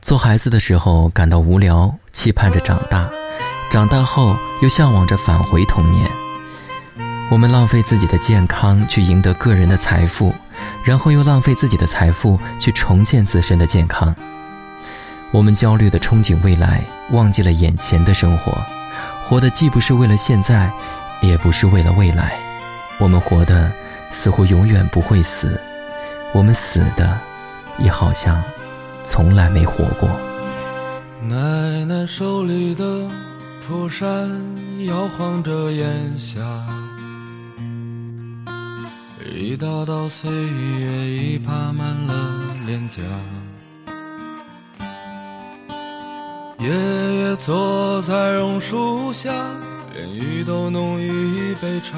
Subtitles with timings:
[0.00, 3.10] 做孩子的时候感到无聊，期盼着长大；
[3.68, 6.08] 长大后又向往着返回童年。
[7.30, 10.32] 我们浪费自己的健康去赢得个人的财富，
[10.84, 14.14] 然后又浪费自己的财富去重建自身的健康。
[15.30, 18.56] 我们焦虑地憧憬未来，忘记了眼前的生活，
[19.24, 20.72] 活的既不是为了现在，
[21.20, 22.38] 也不是为了未来。
[22.98, 23.70] 我们活的
[24.10, 25.60] 似乎永远不会死，
[26.32, 27.18] 我们死的
[27.78, 28.42] 也好像
[29.08, 30.06] 从来没活过。
[31.22, 33.08] 奶奶手里的
[33.66, 34.28] 蒲扇
[34.84, 36.38] 摇晃着烟霞，
[39.34, 43.00] 一道道岁月已爬满了脸颊。
[46.58, 49.32] 爷爷坐在榕树下，
[49.94, 51.96] 连雨都弄一杯茶。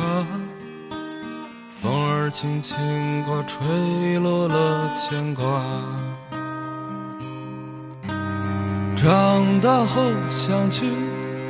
[1.83, 2.77] 风儿轻轻
[3.25, 5.43] 刮，吹落了牵挂。
[9.03, 10.85] 长大后想去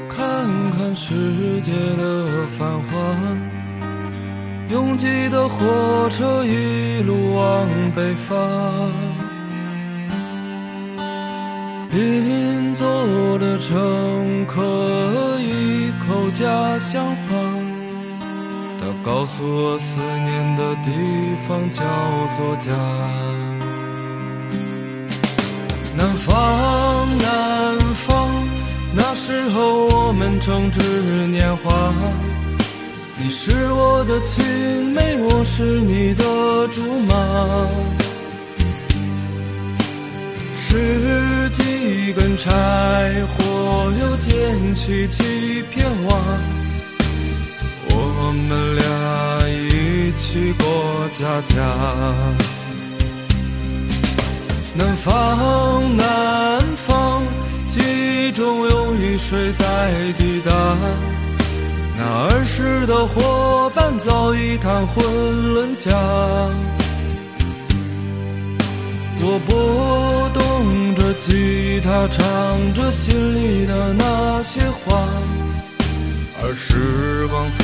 [0.08, 2.92] 看看世界的繁华，
[4.68, 8.38] 拥挤的火车一路往北方。
[11.90, 12.86] 邻座
[13.40, 14.62] 的乘客
[15.40, 17.34] 一口家乡话，
[18.78, 21.82] 他告诉我思念的地方叫
[22.36, 22.70] 做家。
[25.96, 26.32] 南方，
[29.50, 30.80] 候我们正值
[31.26, 31.92] 年华。
[33.22, 36.24] 你是我的青梅，我是你的
[36.68, 37.14] 竹马。
[40.54, 42.50] 十几根柴
[43.26, 46.16] 火，又捡起几片瓦，
[47.90, 50.64] 我们俩一起过
[51.10, 51.56] 家家。
[54.74, 56.04] 南方，那，
[58.30, 60.52] 记忆中有雨水在滴答，
[61.96, 65.90] 那儿时的伙伴早已谈婚论嫁。
[69.22, 75.08] 我拨动着吉他，唱着心里的那些话，
[76.40, 77.58] 而时光匆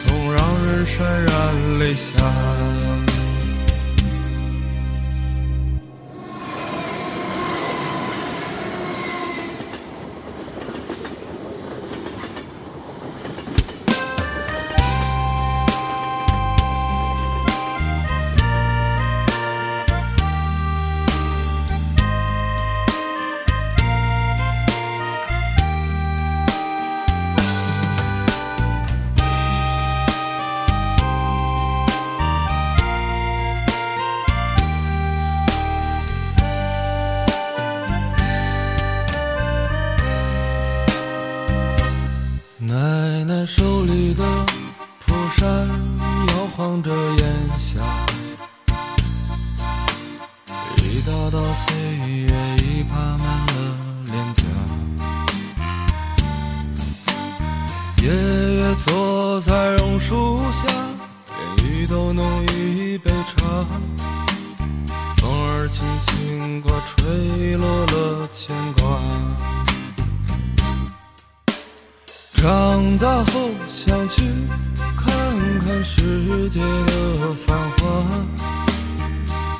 [0.00, 3.07] 匆，让人潸然泪下。
[45.48, 47.26] 摇晃着烟
[47.58, 47.78] 霞，
[50.76, 52.28] 一道道岁月
[52.58, 53.54] 已爬满了
[54.06, 54.42] 脸颊。
[58.02, 58.06] 爷
[58.58, 60.66] 爷坐在榕树下，
[61.56, 63.66] 连雨都弄一杯茶。
[65.16, 69.00] 风儿轻轻刮，吹落了牵挂。
[72.34, 74.22] 长大后想去
[74.96, 75.17] 看。
[76.50, 77.84] 世界的繁华，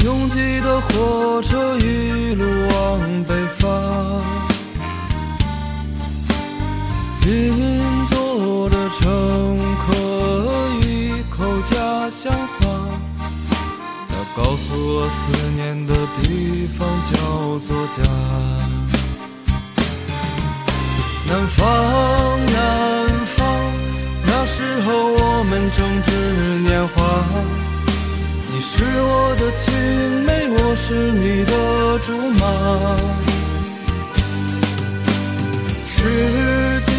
[0.06, 3.68] 拥挤的火车一路往北方。
[9.00, 9.92] 乘客
[10.80, 12.64] 一口家乡话，
[14.08, 18.02] 他告诉我思念的地方叫做家。
[21.28, 21.66] 南方，
[22.46, 22.56] 南
[23.26, 23.27] 方，
[24.50, 24.54] 时
[24.84, 24.86] 候
[25.20, 26.08] 我们正值
[26.68, 26.96] 年华。
[28.50, 28.72] 你是
[29.10, 29.64] 我的青
[30.24, 30.86] 梅，我是
[31.22, 31.52] 你的
[32.06, 32.08] 竹
[32.40, 32.42] 马。
[35.86, 35.96] 十
[36.86, 36.90] 几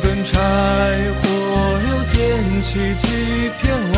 [0.00, 0.32] 根柴
[1.20, 1.22] 火。
[2.64, 3.06] 起几
[3.60, 3.62] 片
[3.92, 3.96] 瓦，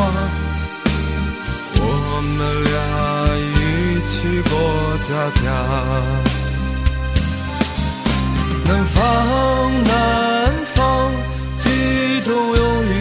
[1.76, 1.81] 我
[2.37, 2.75] 们俩
[3.55, 3.59] 一
[4.05, 4.12] 起
[4.50, 4.52] 过
[5.06, 5.09] 家
[5.41, 5.44] 家。
[8.67, 9.00] 南方，
[9.85, 9.94] 南，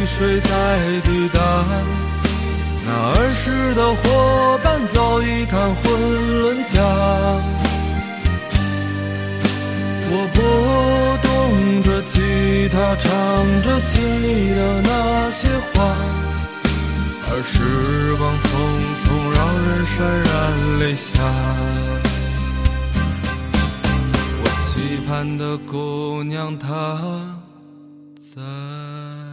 [0.05, 0.47] 水在
[1.03, 1.39] 滴答。
[2.85, 5.83] 那儿时的伙伴早已谈婚
[6.41, 6.73] 论嫁。
[10.07, 10.37] 我拨
[11.25, 11.27] 动
[11.83, 13.05] 着吉他，唱
[13.63, 15.73] 着心里的那些话，
[17.27, 17.53] 而时
[18.15, 18.45] 光匆
[19.01, 19.03] 匆，
[19.35, 20.29] 让人潸然
[20.79, 21.09] 泪下。
[24.41, 26.65] 我期盼的姑娘她
[28.35, 29.24] 在。